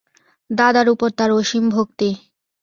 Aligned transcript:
দাদার 0.49 0.87
উপর 0.89 1.09
তার 1.17 1.29
অসীম 1.31 1.65
ভক্তি। 1.69 2.09